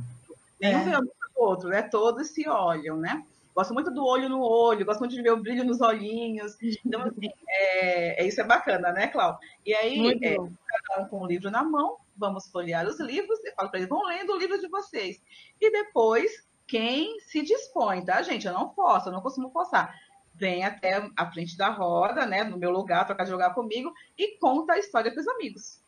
Nenhum 0.62 0.84
vê 0.86 0.96
o 0.96 1.44
outro, 1.44 1.70
né? 1.70 1.82
Todos 1.82 2.28
se 2.28 2.48
olham, 2.48 2.96
né? 2.96 3.26
Gosto 3.56 3.74
muito 3.74 3.92
do 3.92 4.06
olho 4.06 4.30
no 4.30 4.40
olho, 4.40 4.86
gosto 4.86 5.00
muito 5.00 5.16
de 5.16 5.22
ver 5.22 5.32
o 5.32 5.42
brilho 5.42 5.64
nos 5.64 5.82
olhinhos. 5.82 6.56
Então, 6.86 7.02
assim, 7.02 7.30
é, 7.48 8.24
é 8.24 8.28
isso 8.28 8.40
é 8.40 8.44
bacana, 8.44 8.92
né, 8.92 9.08
Cláudio? 9.08 9.40
E 9.66 9.74
aí, 9.74 10.20
é, 10.24 10.38
cada 10.38 11.02
um 11.02 11.08
com 11.08 11.22
o 11.22 11.28
livro 11.28 11.50
na 11.50 11.64
mão, 11.64 11.98
vamos 12.16 12.48
folhear 12.48 12.86
os 12.86 13.00
livros, 13.00 13.44
eu 13.44 13.54
falo 13.56 13.70
para 13.70 13.80
eles, 13.80 13.90
vão 13.90 14.06
lendo 14.06 14.32
o 14.32 14.38
livro 14.38 14.60
de 14.60 14.68
vocês. 14.68 15.20
E 15.60 15.72
depois, 15.72 16.46
quem 16.68 17.20
se 17.22 17.42
dispõe, 17.42 18.06
tá, 18.06 18.22
gente? 18.22 18.46
Eu 18.46 18.54
não 18.54 18.70
posso, 18.70 19.10
eu 19.10 19.14
não 19.14 19.22
costumo 19.22 19.50
forçar 19.50 20.03
vem 20.34 20.64
até 20.64 21.08
a 21.16 21.32
frente 21.32 21.58
da 21.58 21.70
roda, 21.70 22.26
né, 22.26 22.44
no 22.44 22.58
meu 22.58 22.72
lugar, 22.72 23.06
trocar 23.06 23.24
de 23.24 23.32
lugar 23.32 23.54
comigo 23.54 23.94
e 24.18 24.38
conta 24.38 24.74
a 24.74 24.80
história 24.80 25.12
para 25.12 25.22
os 25.22 25.28
amigos. 25.28 25.80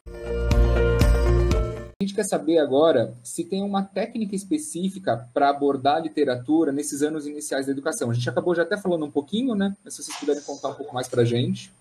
A 2.00 2.04
gente 2.04 2.14
quer 2.14 2.26
saber 2.26 2.60
agora 2.60 3.16
se 3.24 3.44
tem 3.46 3.64
uma 3.64 3.82
técnica 3.82 4.36
específica 4.36 5.30
para 5.34 5.50
abordar 5.50 5.96
a 5.96 6.00
literatura 6.02 6.72
nesses 6.72 7.02
anos 7.02 7.26
iniciais 7.26 7.66
da 7.66 7.72
educação. 7.72 8.12
A 8.12 8.14
gente 8.14 8.30
acabou 8.30 8.54
já 8.54 8.64
até 8.64 8.78
falando 8.78 9.06
um 9.06 9.12
pouquinho, 9.12 9.56
né? 9.56 9.74
Mas 9.84 9.96
se 9.96 10.04
vocês 10.04 10.18
puderem 10.18 10.44
contar 10.44 10.70
um 10.70 10.74
pouco 10.76 10.94
mais 10.94 11.08
para 11.08 11.22
a 11.22 11.26
gente. 11.26 11.72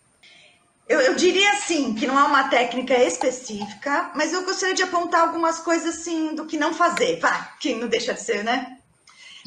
Eu, 0.89 1.01
eu, 1.01 1.15
diria 1.15 1.51
assim 1.53 1.95
que 1.95 2.07
não 2.07 2.17
há 2.17 2.27
uma 2.27 2.49
técnica 2.49 2.95
específica, 2.97 4.13
mas 4.15 4.33
eu 4.33 4.45
gostaria 4.45 4.75
de 4.75 4.83
apontar 4.83 5.23
algumas 5.23 5.59
coisas 5.59 5.97
assim 5.97 6.35
do 6.35 6.47
que 6.47 6.59
não 6.59 6.75
fazer, 6.75 7.19
vá, 7.19 7.57
que 7.59 7.75
não 7.75 7.89
deixa 7.89 8.13
de 8.15 8.21
ser, 8.21 8.45
né? 8.45 8.79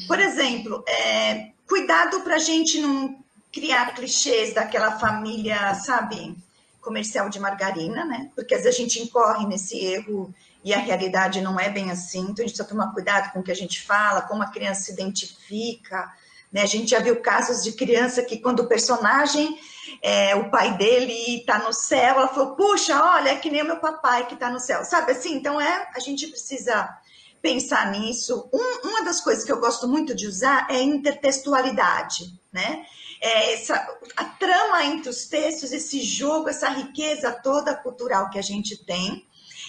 Por 0.08 0.20
exemplo, 0.20 0.84
é, 0.88 1.52
cuidado 1.68 2.22
para 2.22 2.36
a 2.36 2.40
gente 2.40 2.80
não 2.80 3.18
criar 3.52 3.94
clichês 3.94 4.54
daquela 4.54 5.00
família, 5.00 5.74
sabe, 5.76 6.36
comercial 6.82 7.30
de 7.30 7.40
margarina, 7.40 8.06
né? 8.06 8.30
Porque 8.36 8.56
às 8.56 8.64
vezes 8.64 8.80
a 8.80 8.82
gente 8.82 9.02
incorre 9.02 9.46
nesse 9.46 9.78
erro 9.78 10.34
e 10.64 10.74
a 10.74 10.80
realidade 10.80 11.42
não 11.42 11.60
é 11.60 11.70
bem 11.70 11.92
assim. 11.92 12.22
Então 12.22 12.44
a 12.44 12.48
gente 12.48 12.56
precisa 12.56 12.66
tomar 12.66 12.94
cuidado 12.94 13.32
com 13.32 13.40
o 13.40 13.44
que 13.44 13.52
a 13.52 13.56
gente 13.56 13.82
fala, 13.82 14.22
como 14.22 14.44
a 14.44 14.52
criança 14.52 14.84
se 14.84 14.92
identifica. 14.92 16.12
Né? 16.52 16.62
A 16.62 16.66
gente 16.66 16.92
já 16.92 17.00
viu 17.00 17.22
casos 17.22 17.64
de 17.64 17.74
criança 17.74 18.24
que 18.24 18.38
quando 18.38 18.62
o 18.62 18.68
personagem, 18.68 19.60
é, 20.02 20.36
o 20.36 20.50
pai 20.50 20.78
dele 20.78 21.40
está 21.40 21.60
no 21.60 21.74
céu, 21.74 22.16
ela 22.16 22.28
falou, 22.28 22.56
puxa, 22.56 23.02
olha, 23.04 23.30
é 23.30 23.36
que 23.36 23.50
nem 23.50 23.62
o 23.62 23.66
meu 23.66 23.78
papai 23.78 24.26
que 24.28 24.34
está 24.34 24.50
no 24.50 24.60
céu. 24.60 24.86
Sabe 24.86 25.12
assim? 25.12 25.36
Então 25.36 25.60
é, 25.60 25.90
a 25.96 26.00
gente 26.00 26.28
precisa 26.28 26.98
pensar 27.42 27.92
nisso. 27.92 28.50
Um, 28.54 28.88
uma 28.88 29.04
das 29.04 29.22
coisas 29.22 29.44
que 29.44 29.52
eu 29.52 29.60
gosto 29.60 29.88
muito 29.88 30.16
de 30.16 30.28
usar 30.28 30.68
é 30.70 30.82
intertextualidade, 30.82 32.40
né? 32.52 32.86
É 33.22 33.54
essa, 33.54 33.76
a 34.16 34.26
trama 34.26 34.86
entre 34.86 35.10
os 35.10 35.26
textos, 35.26 35.72
esse 35.72 36.02
jogo, 36.02 36.50
essa 36.50 36.70
riqueza 36.70 37.32
toda 37.32 37.76
cultural 37.76 38.30
que 38.30 38.38
a 38.38 38.44
gente 38.44 38.84
tem, 38.86 39.26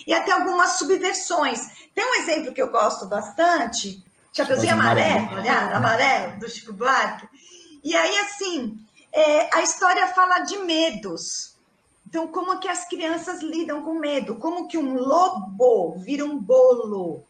e 0.07 0.13
até 0.13 0.33
algumas 0.33 0.73
subversões. 0.73 1.61
Tem 1.95 2.05
um 2.05 2.15
exemplo 2.17 2.53
que 2.53 2.61
eu 2.61 2.71
gosto 2.71 3.07
bastante, 3.07 4.05
Chapeuzinho 4.33 4.75
Amarelo, 4.75 5.35
olhar, 5.35 5.73
Amarelo, 5.75 6.39
do 6.39 6.49
Chico 6.49 6.73
Buarque. 6.73 7.27
E 7.83 7.97
aí, 7.97 8.19
assim, 8.19 8.79
é, 9.13 9.57
a 9.57 9.63
história 9.63 10.07
fala 10.09 10.41
de 10.41 10.59
medos. 10.59 11.57
Então, 12.07 12.27
como 12.29 12.59
que 12.59 12.69
as 12.69 12.89
crianças 12.89 13.43
lidam 13.43 13.83
com 13.83 13.99
medo? 13.99 14.37
Como 14.37 14.69
que 14.69 14.79
um 14.79 14.95
lobo 14.95 15.99
vira 15.99 16.25
um 16.25 16.39
bolo? 16.39 17.27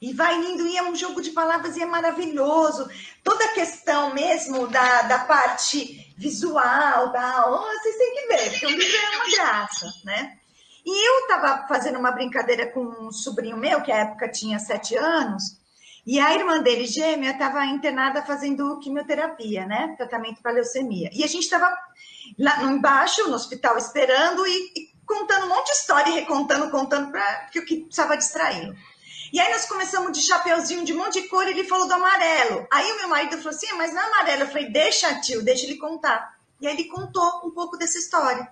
E 0.00 0.12
vai 0.12 0.36
indo, 0.36 0.66
e 0.66 0.76
é 0.76 0.82
um 0.82 0.94
jogo 0.94 1.22
de 1.22 1.30
palavras 1.30 1.76
e 1.76 1.82
é 1.82 1.86
maravilhoso. 1.86 2.88
Toda 3.24 3.44
a 3.44 3.54
questão 3.54 4.12
mesmo 4.12 4.66
da, 4.68 5.02
da 5.02 5.18
parte 5.20 6.14
visual, 6.16 7.12
da, 7.12 7.50
oh, 7.50 7.62
vocês 7.62 7.96
têm 7.96 8.14
que 8.14 8.26
ver, 8.28 8.50
porque 8.50 8.66
o 8.66 8.70
livro 8.70 8.96
é 8.96 9.16
uma 9.16 9.30
graça, 9.30 9.92
né? 10.04 10.38
E 10.84 11.08
eu 11.08 11.18
estava 11.20 11.66
fazendo 11.66 11.98
uma 11.98 12.12
brincadeira 12.12 12.70
com 12.70 12.80
um 12.80 13.10
sobrinho 13.10 13.56
meu, 13.56 13.82
que 13.82 13.90
à 13.90 13.96
época 13.96 14.30
tinha 14.30 14.58
sete 14.58 14.96
anos, 14.96 15.42
e 16.06 16.20
a 16.20 16.32
irmã 16.32 16.60
dele, 16.62 16.86
gêmea, 16.86 17.32
estava 17.32 17.66
internada 17.66 18.22
fazendo 18.22 18.78
quimioterapia, 18.78 19.66
né? 19.66 19.92
Tratamento 19.96 20.40
para 20.40 20.52
leucemia. 20.52 21.10
E 21.12 21.24
a 21.24 21.26
gente 21.26 21.42
estava 21.42 21.68
lá 22.38 22.62
embaixo, 22.62 23.26
no 23.26 23.34
hospital, 23.34 23.76
esperando 23.76 24.46
e, 24.46 24.72
e, 24.76 24.88
contando 25.04 25.46
um 25.46 25.48
monte 25.48 25.66
de 25.66 25.72
história, 25.72 26.10
e 26.10 26.20
recontando, 26.20 26.70
contando, 26.70 27.10
para 27.10 27.46
que 27.50 27.58
o 27.58 27.64
que 27.64 27.80
precisava 27.80 28.16
distraí-lo. 28.16 28.76
E 29.32 29.40
aí 29.40 29.52
nós 29.52 29.66
começamos 29.66 30.12
de 30.12 30.24
chapeuzinho, 30.24 30.84
de 30.84 30.92
um 30.92 30.98
monte 30.98 31.20
de 31.20 31.28
cor, 31.28 31.46
e 31.46 31.50
ele 31.50 31.64
falou 31.64 31.86
do 31.86 31.94
amarelo. 31.94 32.66
Aí 32.70 32.90
o 32.92 32.96
meu 32.96 33.08
marido 33.08 33.36
falou 33.38 33.50
assim, 33.50 33.66
ah, 33.72 33.76
mas 33.76 33.92
não 33.92 34.00
é 34.00 34.06
amarelo. 34.06 34.42
Eu 34.42 34.48
falei, 34.48 34.70
deixa 34.70 35.20
tio, 35.20 35.42
deixa 35.42 35.66
ele 35.66 35.76
contar. 35.76 36.36
E 36.60 36.66
aí 36.66 36.74
ele 36.74 36.84
contou 36.84 37.42
um 37.44 37.50
pouco 37.50 37.76
dessa 37.76 37.98
história. 37.98 38.48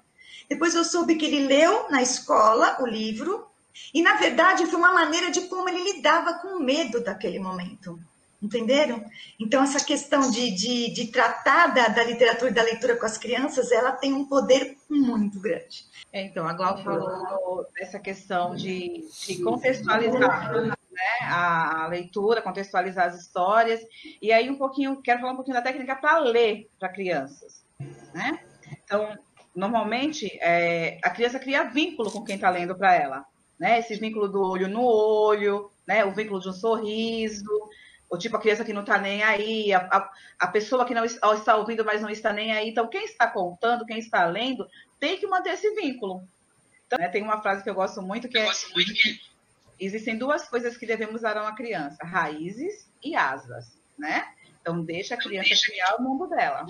Depois 0.48 0.74
eu 0.74 0.84
soube 0.84 1.16
que 1.16 1.24
ele 1.24 1.46
leu 1.46 1.88
na 1.90 2.02
escola 2.02 2.76
o 2.80 2.86
livro, 2.86 3.46
e 3.92 4.02
na 4.02 4.14
verdade 4.14 4.66
foi 4.66 4.78
uma 4.78 4.92
maneira 4.92 5.30
de 5.30 5.42
como 5.42 5.68
ele 5.68 5.92
lidava 5.92 6.34
com 6.34 6.56
o 6.56 6.60
medo 6.60 7.02
daquele 7.02 7.38
momento. 7.38 7.98
Entenderam? 8.44 9.02
Então, 9.40 9.62
essa 9.62 9.82
questão 9.82 10.30
de, 10.30 10.50
de, 10.50 10.92
de 10.92 11.06
tratar 11.06 11.68
da, 11.68 11.88
da, 11.88 12.04
literatura 12.04 12.50
e 12.50 12.54
da 12.54 12.62
leitura 12.62 12.94
com 12.94 13.06
as 13.06 13.16
crianças, 13.16 13.72
ela 13.72 13.92
tem 13.92 14.12
um 14.12 14.26
poder 14.26 14.76
muito 14.90 15.40
grande. 15.40 15.86
É, 16.12 16.22
então, 16.26 16.46
a 16.46 16.52
Glau 16.52 16.76
falou 16.84 17.66
dessa 17.74 17.98
questão 17.98 18.54
de, 18.54 19.08
de 19.26 19.42
contextualizar 19.42 20.52
né, 20.52 20.76
a, 21.22 21.86
leitura, 21.88 22.42
contextualizar 22.42 23.06
as 23.06 23.18
histórias, 23.18 23.80
e 24.20 24.30
aí 24.30 24.50
um 24.50 24.58
pouquinho, 24.58 25.00
quero 25.00 25.20
falar 25.20 25.32
um 25.32 25.36
pouquinho 25.36 25.56
da 25.56 25.62
técnica 25.62 25.96
para 25.96 26.18
ler 26.18 26.68
para 26.78 26.90
crianças. 26.90 27.64
Né? 28.12 28.40
Então, 28.84 29.16
normalmente, 29.56 30.38
é, 30.42 30.98
a 31.02 31.08
criança 31.08 31.38
cria 31.38 31.64
vínculo 31.64 32.10
com 32.10 32.22
quem 32.22 32.34
está 32.34 32.50
lendo 32.50 32.76
para 32.76 32.94
ela. 32.94 33.24
Né? 33.58 33.78
Esse 33.78 33.96
vínculo 33.96 34.28
do 34.28 34.42
olho 34.42 34.68
no 34.68 34.84
olho, 34.84 35.70
né? 35.86 36.04
o 36.04 36.12
vínculo 36.12 36.40
de 36.40 36.50
um 36.50 36.52
sorriso, 36.52 37.48
ou 38.14 38.18
tipo 38.18 38.37
a 38.37 38.40
criança 38.40 38.64
que 38.64 38.73
não 38.73 38.83
está 38.83 38.97
nem 38.97 39.25
aí, 39.25 39.73
a, 39.73 39.78
a, 39.90 40.12
a, 40.38 40.47
pessoa 40.47 40.85
que 40.85 40.94
não 40.94 41.04
está 41.04 41.56
ouvindo, 41.56 41.85
mas 41.85 42.00
não 42.00 42.09
está 42.09 42.33
nem 42.33 42.52
aí. 42.52 42.68
Então, 42.68 42.87
quem 42.87 43.04
está 43.04 43.26
contando, 43.26 43.85
quem 43.85 43.99
está 43.99 44.25
lendo, 44.26 44.68
tem 45.00 45.18
que 45.18 45.26
manter 45.26 45.54
esse 45.54 45.75
vínculo. 45.75 46.23
Então, 46.87 46.97
né, 46.97 47.09
tem 47.09 47.25
uma 47.25 47.42
frase 47.42 47.64
que 47.64 47.68
eu 47.68 47.75
gosto 47.75 48.00
muito 48.00 48.28
que 48.28 48.38
é: 48.38 48.49
muito 48.73 48.94
que... 48.94 49.21
existem 49.80 50.16
duas 50.16 50.49
coisas 50.49 50.76
que 50.76 50.87
devemos 50.87 51.23
dar 51.23 51.37
a 51.37 51.42
uma 51.42 51.56
criança: 51.56 51.97
raízes 52.04 52.88
e 53.02 53.16
asas, 53.16 53.76
né? 53.99 54.33
Então, 54.61 54.80
deixa 54.85 55.14
a 55.14 55.18
criança 55.18 55.56
criar 55.66 55.97
o 55.97 56.02
mundo 56.02 56.28
dela. 56.28 56.66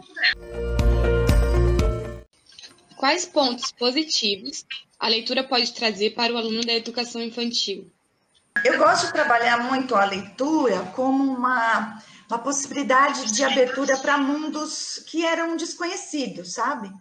Quais 2.97 3.27
pontos 3.27 3.71
positivos 3.71 4.65
a 4.99 5.09
leitura 5.09 5.45
pode 5.45 5.75
trazer 5.75 6.15
para 6.15 6.33
o 6.33 6.39
aluno 6.39 6.63
da 6.63 6.73
educação 6.73 7.21
infantil? 7.21 7.93
Eu 8.63 8.79
gosto 8.79 9.07
de 9.07 9.13
trabalhar 9.13 9.65
muito 9.65 9.95
a 9.95 10.05
leitura 10.05 10.93
como 10.95 11.25
uma, 11.25 12.01
uma 12.29 12.39
possibilidade 12.39 13.33
de 13.33 13.43
abertura 13.43 13.97
para 13.99 14.17
mundos 14.17 15.03
que 15.07 15.25
eram 15.25 15.57
desconhecidos, 15.57 16.55
sabe? 16.55 16.93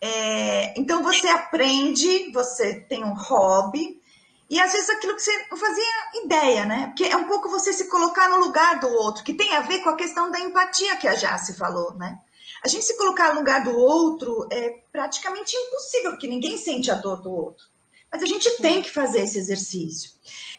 É, 0.00 0.78
então 0.78 1.02
você 1.02 1.28
aprende, 1.28 2.30
você 2.32 2.80
tem 2.80 3.04
um 3.04 3.14
hobby, 3.14 4.00
e 4.48 4.60
às 4.60 4.72
vezes 4.72 4.88
aquilo 4.88 5.16
que 5.16 5.22
você 5.22 5.46
não 5.50 5.58
fazia 5.58 6.22
ideia, 6.24 6.64
né? 6.64 6.86
Porque 6.86 7.04
é 7.04 7.16
um 7.16 7.26
pouco 7.26 7.50
você 7.50 7.72
se 7.72 7.88
colocar 7.88 8.28
no 8.28 8.38
lugar 8.38 8.78
do 8.78 8.88
outro, 8.88 9.24
que 9.24 9.34
tem 9.34 9.54
a 9.54 9.60
ver 9.62 9.80
com 9.80 9.90
a 9.90 9.96
questão 9.96 10.30
da 10.30 10.38
empatia 10.38 10.96
que 10.96 11.08
a 11.08 11.14
Jace 11.14 11.54
falou, 11.54 11.94
né? 11.94 12.20
A 12.64 12.68
gente 12.68 12.84
se 12.84 12.96
colocar 12.96 13.34
no 13.34 13.40
lugar 13.40 13.64
do 13.64 13.76
outro 13.76 14.46
é 14.50 14.82
praticamente 14.92 15.54
impossível, 15.56 16.12
porque 16.12 16.28
ninguém 16.28 16.56
sente 16.56 16.90
a 16.90 16.94
dor 16.94 17.20
do 17.20 17.30
outro. 17.30 17.66
Mas 18.16 18.22
a 18.22 18.26
gente 18.26 18.50
tem 18.62 18.80
que 18.80 18.90
fazer 18.90 19.20
esse 19.20 19.38
exercício. 19.38 20.12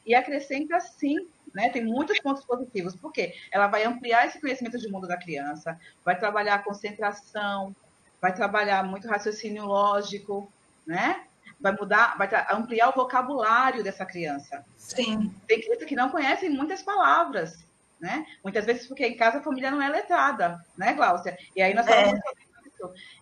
E 0.06 0.14
acrescenta 0.14 0.80
sim, 0.80 1.28
né? 1.52 1.70
Tem 1.70 1.84
muitos 1.84 2.20
pontos 2.20 2.46
positivos, 2.46 2.96
porque 2.96 3.34
ela 3.52 3.66
vai 3.66 3.84
ampliar 3.84 4.28
esse 4.28 4.40
conhecimento 4.40 4.78
de 4.78 4.88
mundo 4.88 5.08
da 5.08 5.18
criança, 5.18 5.80
vai 6.06 6.18
trabalhar 6.18 6.56
a 6.56 6.60
concentração, 6.60 7.76
vai 8.22 8.32
trabalhar 8.32 8.84
muito 8.84 9.08
raciocínio 9.08 9.66
lógico, 9.66 10.52
né? 10.86 11.24
Vai 11.60 11.72
mudar, 11.72 12.16
vai 12.16 12.30
ampliar 12.52 12.90
o 12.90 12.96
vocabulário 12.96 13.84
dessa 13.84 14.06
criança. 14.06 14.64
Sim. 14.78 15.34
Tem 15.48 15.60
criança 15.60 15.86
que 15.86 15.96
não 15.96 16.12
conhecem 16.12 16.52
muitas 16.52 16.84
palavras, 16.84 17.66
né? 18.00 18.24
Muitas 18.44 18.66
vezes 18.66 18.86
porque 18.86 19.08
em 19.08 19.18
casa 19.18 19.40
a 19.40 19.44
família 19.44 19.72
não 19.72 19.82
é 19.82 19.90
letrada, 19.90 20.64
né, 20.78 20.94
Gláucia? 20.94 21.36
E 21.56 21.62
aí 21.64 21.74
nós 21.74 21.88
é. 21.88 22.14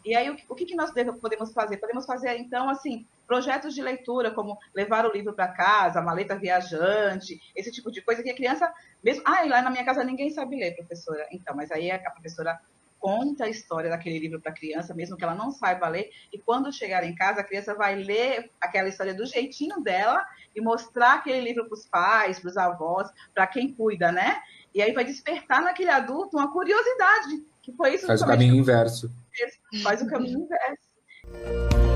E 0.04 0.14
aí 0.14 0.30
o, 0.30 0.38
o 0.50 0.56
que, 0.56 0.66
que 0.66 0.76
nós 0.76 0.92
podemos 0.92 1.54
fazer? 1.54 1.78
Podemos 1.78 2.06
fazer, 2.06 2.38
então, 2.38 2.70
assim, 2.70 3.08
projetos 3.26 3.74
de 3.74 3.82
leitura, 3.82 4.32
como 4.32 4.58
levar 4.74 5.06
o 5.06 5.12
livro 5.12 5.34
para 5.34 5.48
casa, 5.48 6.02
maleta 6.02 6.38
viajante, 6.38 7.40
esse 7.56 7.72
tipo 7.72 7.92
de 7.92 8.02
coisa 8.02 8.24
que 8.24 8.30
a 8.30 8.36
criança, 8.36 8.72
mesmo, 9.04 9.24
ah, 9.26 9.44
lá 9.46 9.62
na 9.62 9.70
minha 9.70 9.86
casa 9.86 10.04
ninguém 10.04 10.30
sabe 10.30 10.58
ler, 10.58 10.76
professora. 10.76 11.28
Então, 11.32 11.56
mas 11.56 11.72
aí 11.72 11.92
a 11.92 12.12
professora 12.12 12.60
conta 13.00 13.46
a 13.46 13.50
história 13.50 13.90
daquele 13.90 14.18
livro 14.18 14.42
para 14.42 14.52
a 14.52 14.56
criança, 14.56 14.94
mesmo 14.94 15.16
que 15.16 15.24
ela 15.24 15.36
não 15.36 15.52
saiba 15.52 15.88
ler, 15.88 16.10
e 16.34 16.40
quando 16.40 16.74
chegar 16.74 17.04
em 17.04 17.14
casa, 17.14 17.42
a 17.42 17.44
criança 17.44 17.76
vai 17.76 17.96
ler 17.96 18.50
aquela 18.60 18.90
história 18.90 19.14
do 19.14 19.26
jeitinho 19.26 19.80
dela 19.82 20.26
e 20.56 20.62
mostrar 20.62 21.16
aquele 21.16 21.42
livro 21.42 21.66
para 21.66 21.76
os 21.76 21.86
pais, 21.86 22.40
para 22.40 22.50
os 22.50 22.58
avós, 22.58 23.08
para 23.34 23.46
quem 23.46 23.72
cuida, 23.72 24.12
né? 24.12 24.42
E 24.74 24.82
aí 24.82 24.92
vai 24.92 25.06
despertar 25.06 25.62
naquele 25.62 25.92
adulto 25.92 26.38
uma 26.38 26.52
curiosidade, 26.52 27.46
que 27.62 27.72
foi 27.74 27.96
isso. 27.96 28.08
Faz 28.08 28.22
o 28.22 28.26
caminho 28.26 28.56
inverso. 28.56 29.12
Faz 29.84 30.02
o 30.02 30.08
caminho 30.08 30.40
inverso 30.40 31.95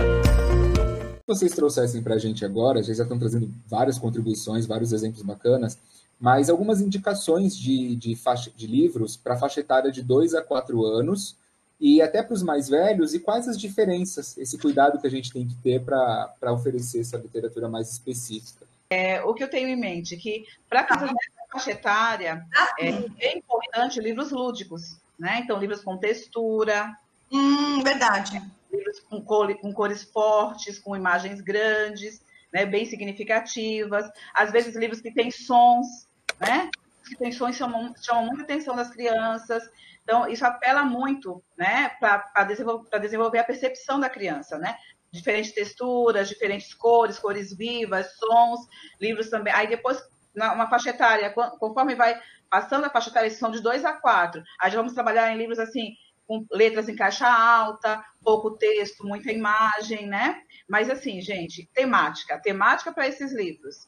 vocês 1.30 1.54
trouxessem 1.54 2.02
para 2.02 2.16
a 2.16 2.18
gente 2.18 2.44
agora, 2.44 2.84
vocês 2.84 2.98
já 2.98 3.04
estão 3.04 3.20
trazendo 3.20 3.54
várias 3.68 4.00
contribuições, 4.00 4.66
vários 4.66 4.92
exemplos 4.92 5.22
bacanas, 5.22 5.78
mas 6.20 6.50
algumas 6.50 6.82
indicações 6.82 7.56
de, 7.56 7.96
de, 7.96 8.16
faixa, 8.16 8.52
de 8.56 8.66
livros 8.66 9.16
para 9.16 9.38
faixa 9.38 9.60
etária 9.60 9.92
de 9.92 10.02
2 10.02 10.34
a 10.34 10.42
4 10.42 10.84
anos 10.84 11.36
e 11.80 12.02
até 12.02 12.24
para 12.24 12.34
os 12.34 12.42
mais 12.42 12.68
velhos, 12.68 13.14
e 13.14 13.20
quais 13.20 13.48
as 13.48 13.58
diferenças, 13.58 14.38
esse 14.38 14.58
cuidado 14.58 15.00
que 15.00 15.08
a 15.08 15.10
gente 15.10 15.32
tem 15.32 15.48
que 15.48 15.56
ter 15.56 15.82
para 15.82 16.52
oferecer 16.52 17.02
essa 17.02 17.16
literatura 17.16 17.70
mais 17.70 17.90
específica. 17.90 18.66
É, 18.90 19.22
o 19.22 19.34
que 19.34 19.44
eu 19.44 19.50
tenho 19.50 19.70
em 19.70 19.80
mente, 19.80 20.18
que 20.18 20.46
para 20.68 20.84
crianças 20.84 21.12
nessa 21.12 21.52
faixa 21.52 21.72
etária, 21.72 22.46
é, 22.80 22.90
é 23.20 23.38
importante 23.38 24.02
livros 24.02 24.32
lúdicos, 24.32 24.98
né? 25.18 25.42
Então, 25.44 25.60
livros 25.60 25.82
com 25.82 25.96
textura. 25.96 26.98
Hum, 27.32 27.82
verdade 27.84 28.42
livros 28.72 29.00
com, 29.02 29.22
cor, 29.24 29.54
com 29.60 29.74
cores 29.74 30.04
fortes, 30.04 30.80
com 30.80 30.96
imagens 30.96 31.42
grandes, 31.42 32.24
né, 32.54 32.66
bem 32.66 32.86
significativas. 32.86 34.10
Às 34.34 34.52
vezes 34.52 34.76
livros 34.76 35.02
que 35.02 35.14
têm 35.14 35.32
sons, 35.32 36.08
né? 36.40 36.70
Que 37.08 37.18
têm 37.18 37.32
sons 37.32 37.56
chamam, 37.56 37.94
chamam 38.02 38.28
muita 38.28 38.44
atenção 38.44 38.76
das 38.76 38.90
crianças. 38.90 39.64
Então, 40.04 40.28
isso 40.28 40.46
apela 40.46 40.84
muito 40.84 41.44
né, 41.58 41.90
para 42.00 42.44
desenvolver, 42.46 43.00
desenvolver 43.00 43.40
a 43.40 43.44
percepção 43.44 44.00
da 44.00 44.10
criança, 44.10 44.58
né? 44.58 44.76
Diferentes 45.12 45.52
texturas, 45.52 46.28
diferentes 46.28 46.74
cores, 46.74 47.20
cores 47.20 47.56
vivas, 47.56 48.16
sons, 48.18 48.68
livros 49.00 49.30
também. 49.30 49.54
Aí 49.54 49.68
depois, 49.68 50.02
uma 50.36 50.70
faixa 50.70 50.92
etária, 50.92 51.32
conforme 51.32 51.96
vai 51.96 52.20
passando 52.50 52.86
a 52.86 52.90
faixa 52.90 53.10
etária, 53.10 53.30
são 53.30 53.52
de 53.52 53.62
2 53.62 53.86
a 53.86 53.94
4. 53.94 54.44
Aí 54.60 54.72
vamos 54.72 54.94
trabalhar 54.94 55.32
em 55.32 55.38
livros 55.38 55.60
assim, 55.60 55.94
com 56.30 56.46
letras 56.52 56.88
em 56.88 56.96
caixa 56.96 57.28
alta, 57.28 58.06
pouco 58.24 58.52
texto, 58.52 59.04
muita 59.04 59.32
imagem, 59.32 60.06
né? 60.06 60.44
Mas 60.70 60.88
assim, 60.88 61.20
gente, 61.20 61.68
temática, 61.74 62.40
temática 62.40 62.94
para 62.94 63.08
esses 63.08 63.34
livros. 63.34 63.88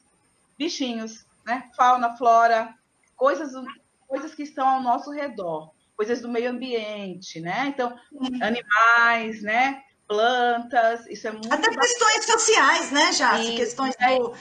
Bichinhos, 0.58 1.24
né? 1.46 1.70
Fauna, 1.76 2.16
flora, 2.16 2.74
coisas, 3.14 3.52
coisas 4.08 4.34
que 4.34 4.42
estão 4.42 4.66
ao 4.66 4.82
nosso 4.82 5.12
redor, 5.12 5.70
coisas 5.96 6.20
do 6.20 6.28
meio 6.28 6.50
ambiente, 6.50 7.40
né? 7.40 7.66
Então, 7.68 7.96
animais, 8.40 9.40
né? 9.40 9.80
Plantas, 10.08 11.06
isso 11.06 11.28
é 11.28 11.30
muito. 11.30 11.52
Até 11.52 11.70
questões 11.70 12.24
sociais, 12.24 12.90
né, 12.90 13.12
Jace? 13.12 13.54
Questões 13.54 13.94
do. 13.94 14.34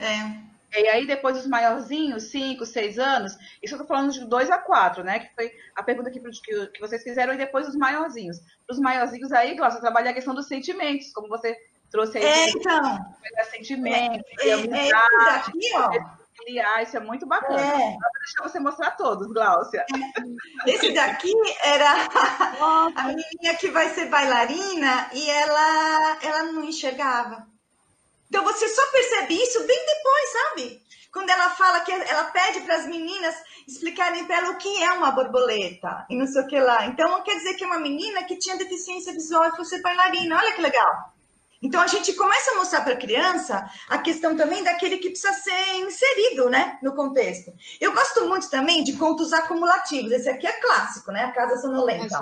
É. 0.00 0.46
E 0.72 0.88
aí, 0.88 1.06
depois 1.06 1.38
os 1.38 1.46
maiorzinhos, 1.46 2.24
5, 2.24 2.66
6 2.66 2.98
anos, 2.98 3.36
isso 3.62 3.74
eu 3.74 3.78
tô 3.78 3.86
falando 3.86 4.12
de 4.12 4.24
2 4.24 4.50
a 4.50 4.58
4, 4.58 5.04
né? 5.04 5.20
Que 5.20 5.34
foi 5.34 5.52
a 5.74 5.82
pergunta 5.82 6.10
que, 6.10 6.20
que, 6.20 6.66
que 6.68 6.80
vocês 6.80 7.02
fizeram, 7.02 7.34
e 7.34 7.38
depois 7.38 7.68
os 7.68 7.76
maiorzinhos. 7.76 8.38
Os 8.68 8.78
maiorzinhos 8.78 9.32
aí, 9.32 9.54
Glaucia, 9.54 9.80
trabalha 9.80 10.10
a 10.10 10.14
questão 10.14 10.34
dos 10.34 10.48
sentimentos, 10.48 11.12
como 11.12 11.28
você 11.28 11.56
trouxe 11.90 12.18
aí. 12.18 12.24
É, 12.24 12.50
então. 12.50 12.98
Sentimentos, 13.50 14.22
é, 14.40 14.48
é, 14.48 14.50
é, 14.50 14.52
amizade, 14.54 15.52
é, 16.48 16.82
isso 16.82 16.96
é 16.96 17.00
muito 17.00 17.26
bacana. 17.26 17.60
É. 17.60 17.90
Vou 17.90 17.98
deixar 18.20 18.42
você 18.42 18.60
mostrar 18.60 18.90
todos, 18.92 19.26
Gláucia. 19.28 19.84
Esse 20.66 20.92
daqui 20.92 21.32
era 21.62 22.08
a 22.94 23.04
menina 23.08 23.58
que 23.58 23.70
vai 23.70 23.88
ser 23.90 24.08
bailarina 24.08 25.10
e 25.12 25.30
ela, 25.30 26.18
ela 26.22 26.42
não 26.44 26.64
enxergava. 26.64 27.46
Então 28.28 28.44
você 28.44 28.68
só 28.68 28.86
percebe 28.90 29.34
isso 29.34 29.66
bem 29.66 29.86
depois, 29.86 30.32
sabe? 30.32 30.82
Quando 31.12 31.30
ela 31.30 31.50
fala 31.50 31.80
que 31.80 31.92
ela 31.92 32.24
pede 32.24 32.60
para 32.60 32.76
as 32.76 32.86
meninas 32.86 33.34
explicarem 33.66 34.26
para 34.26 34.36
ela 34.36 34.50
o 34.50 34.58
que 34.58 34.82
é 34.82 34.92
uma 34.92 35.10
borboleta 35.10 36.06
e 36.10 36.16
não 36.16 36.26
sei 36.26 36.42
o 36.42 36.46
que 36.46 36.60
lá. 36.60 36.86
Então 36.86 37.22
quer 37.22 37.36
dizer 37.36 37.54
que 37.54 37.64
é 37.64 37.66
uma 37.66 37.78
menina 37.78 38.24
que 38.24 38.38
tinha 38.38 38.56
deficiência 38.56 39.12
visual 39.12 39.48
e 39.48 39.56
fosse 39.56 39.80
bailarina. 39.80 40.36
Olha 40.36 40.52
que 40.52 40.60
legal. 40.60 41.15
Então 41.62 41.80
a 41.80 41.86
gente 41.86 42.12
começa 42.14 42.50
a 42.52 42.56
mostrar 42.56 42.82
para 42.82 42.94
a 42.94 42.98
criança 42.98 43.64
a 43.88 43.98
questão 43.98 44.36
também 44.36 44.62
daquele 44.62 44.98
que 44.98 45.10
precisa 45.10 45.32
ser 45.32 45.76
inserido, 45.76 46.50
né, 46.50 46.78
no 46.82 46.94
contexto. 46.94 47.52
Eu 47.80 47.92
gosto 47.92 48.28
muito 48.28 48.50
também 48.50 48.84
de 48.84 48.92
contos 48.94 49.32
acumulativos. 49.32 50.12
Esse 50.12 50.28
aqui 50.28 50.46
é 50.46 50.52
clássico, 50.52 51.10
né, 51.10 51.24
a 51.24 51.32
Casa 51.32 51.60
Sonolenta. 51.60 52.20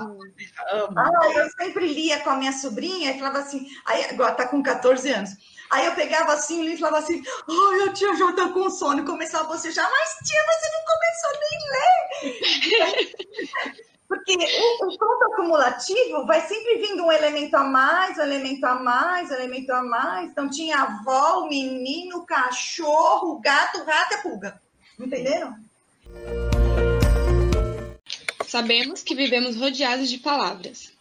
Ah, 0.96 1.10
eu 1.34 1.50
sempre 1.58 1.86
lia 1.86 2.20
com 2.20 2.30
a 2.30 2.36
minha 2.36 2.52
sobrinha 2.52 3.10
e 3.10 3.18
falava 3.18 3.40
assim, 3.40 3.66
aí 3.86 4.04
agora 4.04 4.34
tá 4.34 4.46
com 4.46 4.62
14 4.62 5.10
anos. 5.10 5.30
Aí 5.70 5.86
eu 5.86 5.94
pegava 5.94 6.34
assim 6.34 6.68
e 6.68 6.76
falava 6.76 6.98
assim: 6.98 7.22
Ai, 7.48 7.88
a 7.88 7.92
tia 7.92 8.14
já 8.14 8.32
tá 8.32 8.50
com 8.50 8.68
sono. 8.70 9.00
E 9.00 9.04
começava 9.04 9.44
a 9.44 9.46
bocejar, 9.48 9.90
mas 9.90 10.10
tia, 10.28 10.44
você 10.46 10.70
não 10.70 10.84
começou 10.86 11.32
nem 11.40 11.58
ler. 11.72 11.84
Porque 14.08 14.32
o, 14.32 14.86
o 14.86 14.98
conto 14.98 15.24
acumulativo 15.32 16.26
vai 16.26 16.40
sempre 16.42 16.76
vindo 16.76 17.04
um 17.04 17.12
elemento 17.12 17.54
a 17.54 17.64
mais, 17.64 18.18
um 18.18 18.22
elemento 18.22 18.64
a 18.64 18.74
mais, 18.74 19.30
um 19.30 19.34
elemento 19.34 19.70
a 19.70 19.82
mais. 19.82 20.30
Então 20.30 20.48
tinha 20.48 20.78
avó, 20.78 21.40
o 21.40 21.48
menino, 21.48 22.18
o 22.18 22.26
cachorro, 22.26 23.32
o 23.32 23.40
gato, 23.40 23.80
o 23.80 23.84
rato 23.84 24.12
e 24.12 24.14
a 24.14 24.22
pulga. 24.22 24.60
Entenderam? 25.00 25.56
Sabemos 28.46 29.02
que 29.02 29.14
vivemos 29.14 29.56
rodeados 29.56 30.08
de 30.08 30.18
palavras. 30.18 30.92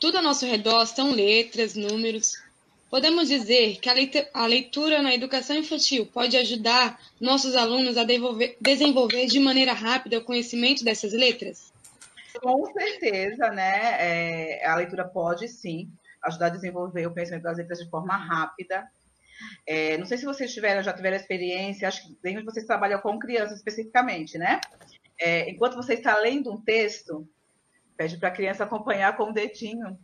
Tudo 0.00 0.16
ao 0.16 0.22
nosso 0.22 0.44
redor 0.44 0.84
são 0.86 1.12
letras, 1.12 1.74
números. 1.74 2.34
Podemos 2.90 3.28
dizer 3.28 3.78
que 3.80 3.88
a 4.32 4.46
leitura 4.46 5.02
na 5.02 5.14
educação 5.14 5.56
infantil 5.56 6.06
pode 6.06 6.36
ajudar 6.36 7.00
nossos 7.20 7.54
alunos 7.54 7.96
a 7.96 8.04
desenvolver 8.60 9.26
de 9.26 9.40
maneira 9.40 9.72
rápida 9.72 10.18
o 10.18 10.24
conhecimento 10.24 10.84
dessas 10.84 11.12
letras? 11.12 11.72
Com 12.42 12.64
certeza, 12.72 13.50
né? 13.50 14.58
É, 14.60 14.66
a 14.66 14.76
leitura 14.76 15.06
pode 15.06 15.48
sim 15.48 15.90
ajudar 16.22 16.46
a 16.46 16.50
desenvolver 16.50 17.06
o 17.06 17.12
conhecimento 17.12 17.42
das 17.42 17.58
letras 17.58 17.78
de 17.78 17.90
forma 17.90 18.16
rápida. 18.16 18.86
É, 19.66 19.98
não 19.98 20.06
sei 20.06 20.18
se 20.18 20.24
vocês 20.24 20.52
tiveram, 20.52 20.82
já 20.82 20.92
tiveram 20.92 21.16
experiência, 21.16 21.88
acho 21.88 22.06
que 22.06 22.16
bem 22.22 22.42
vocês 22.44 22.66
trabalham 22.66 23.00
com 23.00 23.18
crianças 23.18 23.58
especificamente, 23.58 24.38
né? 24.38 24.60
É, 25.18 25.48
enquanto 25.50 25.76
você 25.76 25.94
está 25.94 26.16
lendo 26.18 26.52
um 26.52 26.60
texto, 26.60 27.28
pede 27.96 28.16
para 28.18 28.28
a 28.28 28.32
criança 28.32 28.64
acompanhar 28.64 29.16
com 29.16 29.30
o 29.30 29.32
dedinho, 29.32 29.98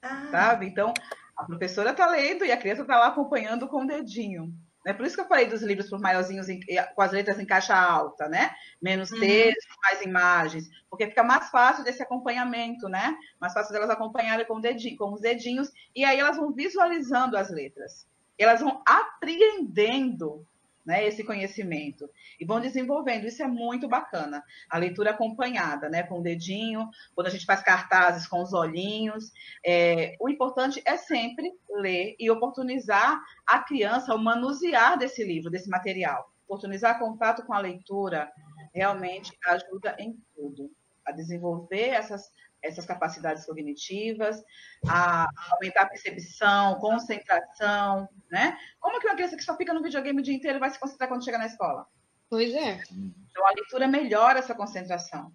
ah. 0.00 0.28
sabe? 0.30 0.66
Então, 0.66 0.92
a 1.36 1.44
professora 1.44 1.90
está 1.90 2.08
lendo 2.08 2.44
e 2.44 2.52
a 2.52 2.56
criança 2.56 2.82
está 2.82 2.98
lá 2.98 3.08
acompanhando 3.08 3.68
com 3.68 3.82
o 3.82 3.86
dedinho. 3.86 4.52
É 4.84 4.92
por 4.92 5.06
isso 5.06 5.14
que 5.14 5.20
eu 5.20 5.28
falei 5.28 5.46
dos 5.46 5.62
livros 5.62 5.90
os 5.90 6.00
maiorzinhos 6.00 6.46
com 6.94 7.02
as 7.02 7.12
letras 7.12 7.38
em 7.38 7.46
caixa 7.46 7.74
alta, 7.74 8.28
né? 8.28 8.50
Menos 8.80 9.12
uhum. 9.12 9.20
texto, 9.20 9.76
mais 9.82 10.02
imagens, 10.02 10.68
porque 10.90 11.06
fica 11.06 11.22
mais 11.22 11.50
fácil 11.50 11.84
desse 11.84 12.02
acompanhamento, 12.02 12.88
né? 12.88 13.16
Mais 13.40 13.52
fácil 13.52 13.72
delas 13.72 13.90
acompanharem 13.90 14.46
com, 14.46 14.60
dedinho, 14.60 14.96
com 14.96 15.12
os 15.12 15.20
dedinhos, 15.20 15.70
e 15.94 16.04
aí 16.04 16.18
elas 16.18 16.36
vão 16.36 16.52
visualizando 16.52 17.36
as 17.36 17.50
letras. 17.50 18.06
Elas 18.36 18.60
vão 18.60 18.82
apreendendo 18.84 20.44
né, 20.84 21.06
esse 21.06 21.22
conhecimento 21.24 22.08
e 22.40 22.44
vão 22.44 22.60
desenvolvendo. 22.60 23.26
Isso 23.26 23.42
é 23.42 23.46
muito 23.46 23.88
bacana. 23.88 24.42
A 24.68 24.78
leitura 24.78 25.10
acompanhada, 25.10 25.88
né, 25.88 26.02
com 26.02 26.18
o 26.18 26.22
dedinho, 26.22 26.88
quando 27.14 27.28
a 27.28 27.30
gente 27.30 27.46
faz 27.46 27.62
cartazes 27.62 28.26
com 28.26 28.42
os 28.42 28.52
olhinhos. 28.52 29.32
É, 29.64 30.16
o 30.20 30.28
importante 30.28 30.82
é 30.84 30.96
sempre 30.96 31.52
ler 31.70 32.16
e 32.18 32.30
oportunizar 32.30 33.20
a 33.46 33.58
criança 33.60 34.14
o 34.14 34.18
manusear 34.18 34.98
desse 34.98 35.24
livro, 35.24 35.50
desse 35.50 35.68
material. 35.68 36.30
Oportunizar 36.46 36.98
contato 36.98 37.44
com 37.44 37.54
a 37.54 37.60
leitura 37.60 38.30
realmente 38.74 39.36
ajuda 39.46 39.96
em 39.98 40.16
tudo 40.34 40.70
a 41.04 41.12
desenvolver 41.12 41.88
essas 41.88 42.30
essas 42.62 42.86
capacidades 42.86 43.44
cognitivas, 43.44 44.42
a 44.88 45.26
aumentar 45.52 45.82
a 45.82 45.88
percepção, 45.88 46.78
concentração, 46.78 48.08
né? 48.30 48.56
Como 48.80 49.00
que 49.00 49.06
uma 49.06 49.16
criança 49.16 49.36
que 49.36 49.44
só 49.44 49.56
fica 49.56 49.74
no 49.74 49.82
videogame 49.82 50.20
o 50.20 50.22
dia 50.22 50.34
inteiro 50.34 50.60
vai 50.60 50.70
se 50.70 50.78
concentrar 50.78 51.08
quando 51.08 51.24
chega 51.24 51.38
na 51.38 51.46
escola? 51.46 51.86
Pois 52.30 52.54
é. 52.54 52.82
Então 53.30 53.46
a 53.46 53.52
leitura 53.52 53.86
melhora 53.88 54.38
essa 54.38 54.54
concentração. 54.54 55.32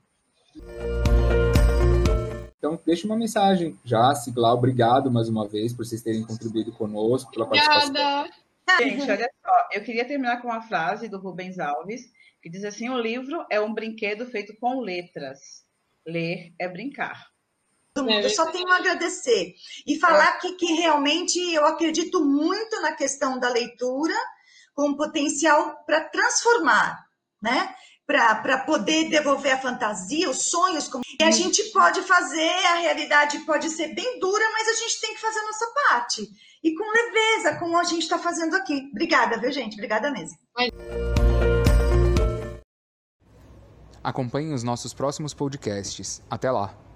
Então, 2.57 2.79
deixa 2.85 3.05
uma 3.05 3.15
mensagem 3.15 3.79
já, 3.85 4.15
Sigla, 4.15 4.53
obrigado 4.53 5.11
mais 5.11 5.29
uma 5.29 5.47
vez 5.47 5.73
por 5.73 5.85
vocês 5.85 6.01
terem 6.01 6.23
contribuído 6.25 6.71
conosco, 6.71 7.31
pela 7.31 7.45
participação. 7.45 7.89
Obrigada! 7.89 8.29
Gente, 8.79 9.09
olha 9.09 9.29
só, 9.45 9.69
eu 9.71 9.83
queria 9.83 10.05
terminar 10.05 10.41
com 10.41 10.49
uma 10.49 10.61
frase 10.61 11.07
do 11.07 11.19
Rubens 11.19 11.59
Alves, 11.59 12.01
que 12.41 12.49
diz 12.49 12.63
assim: 12.63 12.89
o 12.89 12.97
livro 12.97 13.45
é 13.49 13.61
um 13.61 13.73
brinquedo 13.73 14.25
feito 14.25 14.55
com 14.59 14.81
letras. 14.81 15.66
Ler 16.07 16.53
é 16.59 16.67
brincar. 16.67 17.27
Eu 18.23 18.29
só 18.29 18.45
tenho 18.51 18.69
a 18.69 18.77
agradecer 18.77 19.55
e 19.85 19.99
falar 19.99 20.35
é. 20.35 20.39
que, 20.39 20.53
que 20.53 20.73
realmente 20.73 21.39
eu 21.53 21.65
acredito 21.65 22.23
muito 22.23 22.79
na 22.81 22.91
questão 22.91 23.39
da 23.39 23.49
leitura 23.49 24.13
com 24.73 24.95
potencial 24.95 25.83
para 25.85 26.01
transformar, 26.01 27.03
né? 27.41 27.73
Para 28.05 28.59
poder 28.59 29.09
devolver 29.09 29.53
a 29.53 29.57
fantasia, 29.57 30.29
os 30.29 30.43
sonhos. 30.43 30.89
E 31.19 31.23
a 31.23 31.31
gente 31.31 31.61
pode 31.71 32.01
fazer, 32.03 32.65
a 32.67 32.75
realidade 32.75 33.39
pode 33.39 33.69
ser 33.69 33.93
bem 33.95 34.19
dura, 34.19 34.45
mas 34.53 34.67
a 34.69 34.73
gente 34.73 35.01
tem 35.01 35.13
que 35.15 35.19
fazer 35.19 35.39
a 35.39 35.45
nossa 35.45 35.65
parte. 35.89 36.27
E 36.63 36.73
com 36.73 36.89
leveza, 36.89 37.55
como 37.57 37.77
a 37.77 37.83
gente 37.83 38.03
está 38.03 38.17
fazendo 38.17 38.55
aqui. 38.55 38.89
Obrigada, 38.91 39.37
viu, 39.37 39.51
gente? 39.51 39.73
Obrigada 39.73 40.11
mesmo. 40.11 40.37
Acompanhe 44.07 44.53
os 44.53 44.63
nossos 44.63 44.93
próximos 44.93 45.33
podcasts. 45.33 46.23
Até 46.29 46.49
lá! 46.49 46.86